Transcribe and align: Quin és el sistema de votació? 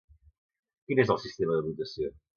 Quin 0.87 1.01
és 1.05 1.13
el 1.17 1.19
sistema 1.27 1.59
de 1.59 1.63
votació? 1.69 2.15